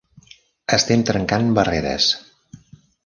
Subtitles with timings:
[0.77, 2.09] Estem trencant barreres.